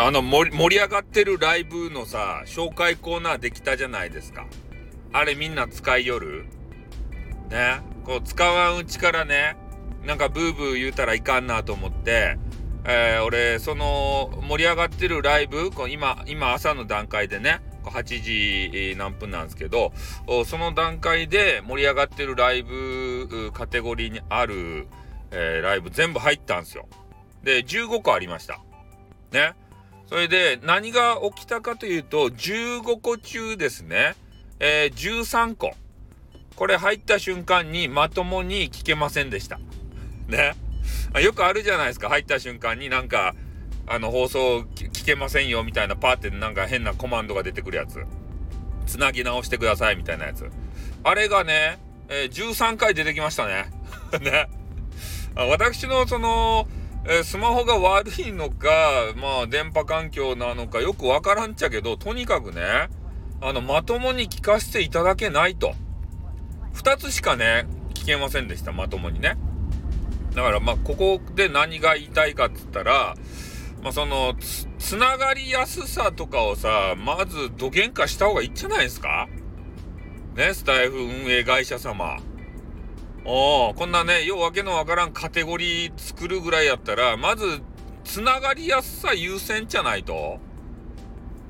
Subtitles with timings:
[0.00, 4.46] の、あの盛り上がってるライブのさ、紹介コーナーできたじゃないですか。
[5.12, 6.46] あれみんな使いよる？
[7.50, 7.80] ね？
[8.04, 9.56] こう、使わんうちからね、
[10.04, 12.38] なんかブーブー言うたらいかんなと思って、
[12.84, 19.92] えー、俺、その、盛り上がってるライブ、こう今、今朝の段階でね、8時何分なんですけど、
[20.46, 24.86] その段階で盛り上がってるライブカテゴリーにある、
[25.30, 26.86] えー、ライブ全部入ったんですよ。
[27.42, 28.60] で、15個ありました。
[29.32, 29.54] ね？
[30.10, 34.16] それで、何が起きたかというと、15個中ですね、
[34.58, 35.70] えー、13個。
[36.56, 39.60] これ入った瞬間にまともに聞けませんでした。
[40.26, 40.54] ね。
[41.22, 42.08] よくあるじゃないですか。
[42.08, 43.36] 入った瞬間になんか、
[43.86, 48.04] あの、放送聞けませんよみたいなパーってなんか変なコマンドが出てくるやつ。
[48.86, 50.50] つなぎ直してくださいみたいなやつ。
[51.04, 53.70] あれがね、えー、13回出てきましたね。
[54.20, 54.48] ね。
[55.36, 56.66] 私のその、
[57.06, 58.68] えー、スマホが悪いのか、
[59.16, 62.90] まあ、電波環境なのかよくわからんちゃけど、とにかくね、
[63.40, 65.74] あの、まともに聞かせていただけないと。
[66.74, 69.36] 2つしかね、聞けませんでした、まともにね。
[70.34, 73.16] だから、まあ、ここで何が言いたいかっつったら、
[73.82, 79.26] まあ、そのつ、つながりやすさとかをさ、まず土幻化した方がいいんじゃないですか
[80.36, 82.18] ね、スタイフ運営会社様。
[83.24, 87.60] おこんなね、ようわけのわからんカテゴリー作るぐらいやったら、まず、
[88.04, 90.38] つながりやすさ優先じゃないと。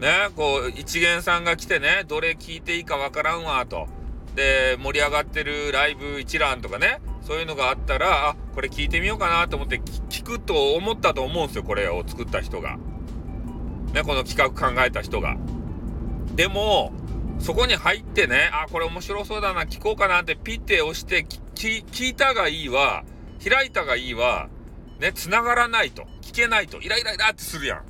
[0.00, 3.86] ね、こう、一元さんが来てね、どれ聞いていいかわからんわ、と。
[4.34, 12.78] で、盛り上がってるライブ一覧とかね、そういうのがあったら、あ、これ聞いてみようかなと思って聞くと思ったと思うんですよ、これを作った人が。
[13.92, 15.36] ね、この企画考えた人が。
[16.34, 16.92] でも、
[17.38, 21.26] そこに入ってね、あ、これ面白そうだな、聞こうかなってピッて押して
[21.68, 23.04] 聞いたがいいわ、
[23.42, 24.48] 開いたがいいわ、
[24.98, 27.84] ね、繋がらないと、聞けないと、イライライラってするやん。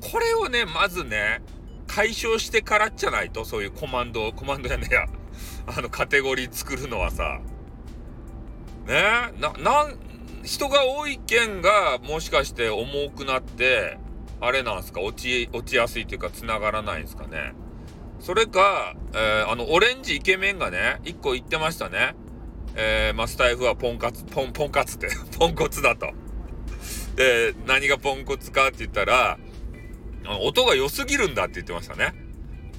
[0.00, 1.42] これをね、まずね、
[1.86, 5.06] 解消してからじゃないと、そういうコマンド、コマンドやねや、
[5.66, 7.40] あの、カテゴリー作るのはさ、
[8.86, 9.02] ね
[9.38, 9.98] な、なん、
[10.42, 13.98] 人が多い件がもしかして重くなって、
[14.40, 15.02] あれなんすか？
[15.02, 17.52] 落ち、落ちやすいっていうか繋がらないんですかね？
[18.20, 22.14] それか、えー、あの、オレンジイケメンがね、一個言ってましたね。
[22.74, 25.08] えー、マスタイフはポンカツ、ポン、ポンカツって、
[25.38, 26.12] ポンコツだと。
[27.16, 29.38] で、何がポンコツかって言ったら、
[30.42, 32.14] 音が良すぎるんだって言ってましたね。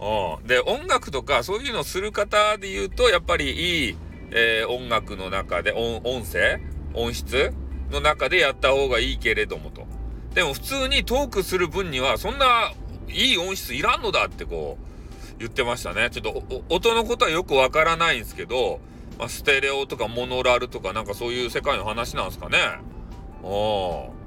[0.00, 0.46] うん。
[0.46, 3.96] で、音楽とかそういうのする方で言うと、やっぱりいい、
[4.30, 6.60] えー、音楽の中で音、音声
[6.94, 7.52] 音質
[7.90, 9.86] の中でやった方がいいけれどもと。
[10.34, 12.72] でも普通にトークする分には、そんな
[13.08, 16.10] いい音質いらんのだってこう、言ってましたね。
[16.10, 18.80] ちょっと音のことはよくわからないんですけど、
[19.18, 22.58] まあ、ステレオとかモノラルとかなんかそういう世界の話なんですかね。
[22.58, 24.18] あ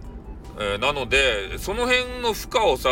[0.59, 2.89] えー、なので、その辺の負荷をさ、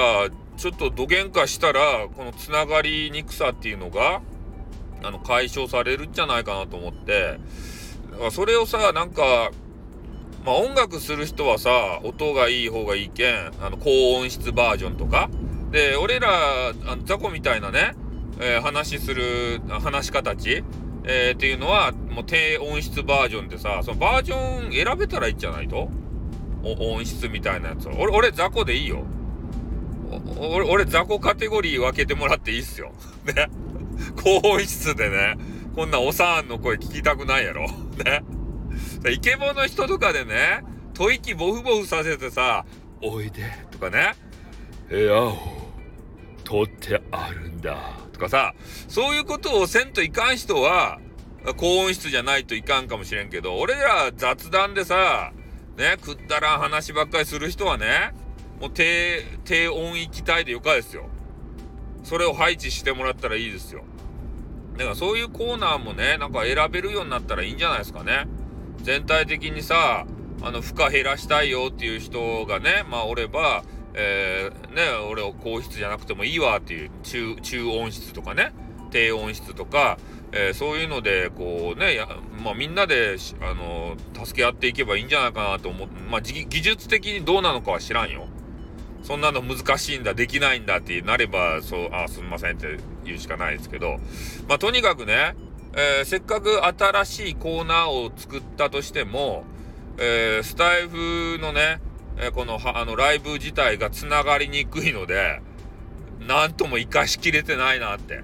[0.57, 4.21] ちょっと土幻化したら、このつながりにくさっていうのが、
[5.03, 7.39] あの、解消されるんじゃないかなと思って、
[8.31, 9.51] それをさ、なんか、
[10.45, 15.29] まあ音楽する人はさ、音がいい方がいいけん、あの、高音質バージョンとか。
[15.71, 17.93] で、俺ら、あのザコみたいなね、
[18.39, 20.63] えー、話する、話し方ち、
[21.03, 25.89] えー、っていうのは、もう低音質バージョンでさ、そのバージョン選べたらいいんじゃないと？
[26.63, 29.03] 音質みたいなやつ俺、俺ザコでいいよ。
[30.37, 32.91] 俺、俺ザコカテゴリー分けてもらっていいっすよ。
[33.25, 33.47] ね。
[34.21, 35.35] 高音質でね、
[35.75, 37.67] こんなおさんの声聞きたくないやろ。
[38.03, 38.23] ね。
[39.09, 40.63] イケボの人とかでね、
[40.97, 42.65] 吐息ボフボフさせてさ、
[43.01, 44.15] おいでとかね、
[44.89, 45.37] 部屋を
[46.49, 47.77] 取ってあるんだ
[48.11, 48.55] とかさ、
[48.87, 50.99] そういうことをせんといかん人は、
[51.57, 55.31] 高音質じゃないといかんかもしれんけど、俺ら雑談でさ、
[55.77, 58.13] ね、くったらん話ばっかりする人はね、
[58.59, 61.07] もう低、低音域帯でよかですよ。
[62.03, 63.83] それを配置してもらったらいいですよ。
[64.75, 68.25] だからそういうコーナーもね、なんか選べるようになったらいいんじゃないですかね。
[68.81, 70.07] 全体的にさ、
[70.41, 73.63] あの、負荷減らしたいよっていう人がね、まあおれば、
[73.93, 78.53] えー、ね、俺を高質じゃなくてもいいわっていう中、中音質とかね、
[78.91, 79.97] 低音質とか、
[80.31, 82.07] えー、そういうので、こうね、や
[82.43, 85.87] まあ、みんなで、あの、助け合っていけばいいんじゃないかなと思う。
[86.09, 88.27] まあ、技術的にどうなのかは知らんよ。
[89.01, 93.97] そんなの難しいんだ、できないんだってなれば、そう、あ、すみませんって言うしかないですけど、
[94.47, 95.35] まあ、とにかくね、
[95.73, 99.43] えー、せっかく新しいコーナーを作ったとしても、
[99.97, 101.79] えー、スタイフのね、
[102.19, 105.41] えこの、あの、ライブ自体が繋がりにくいので、
[106.19, 108.17] なんとも活かしきれてないなって。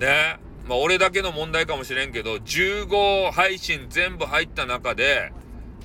[0.00, 0.38] ね。
[0.66, 5.32] まあ、俺だけの問題かもしれんけど、15配信全部入った中で、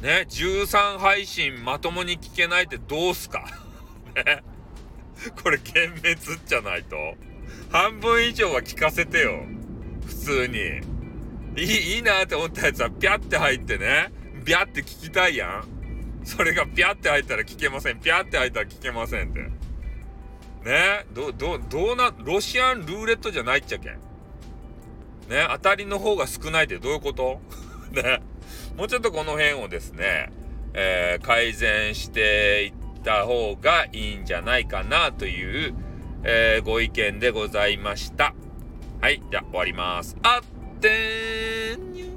[0.02, 3.46] ね、13配信まともに聞けないってどうすか？
[4.16, 4.44] ね。
[5.42, 6.96] これ幻滅じゃないと
[7.72, 9.44] 半分以上は聞かせてよ。
[10.06, 10.60] 普通に。
[11.60, 14.12] いい、いいなって思ったやつはピャって入ってね、
[14.46, 15.77] ビャって聞きたいやん。
[16.28, 18.00] それがピャって入ったら聞けません。
[18.02, 19.40] ピャって入ったら聞けませんって。
[19.40, 21.06] ね？
[21.14, 23.94] ど、ど、どうな、ロシアンルーレットじゃないっちゃけん。
[25.30, 25.48] ね？
[25.50, 27.40] 当たりの方が少ないってどういうこと？
[27.96, 28.22] ね？
[28.76, 30.30] もうちょっとこの辺をですね、
[30.74, 35.74] えー、改善していった方がいいんじゃないかなという、
[36.24, 38.36] えー、ご意見でございました。
[39.00, 40.18] はい、じゃあ終わります。
[40.24, 42.17] あってーん